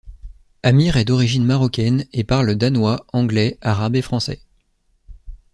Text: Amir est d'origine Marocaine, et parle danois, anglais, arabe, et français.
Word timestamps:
Amir 0.63 0.97
est 0.97 1.05
d'origine 1.05 1.45
Marocaine, 1.45 2.07
et 2.11 2.23
parle 2.23 2.55
danois, 2.55 3.05
anglais, 3.13 3.59
arabe, 3.61 3.95
et 3.97 4.01
français. 4.01 4.41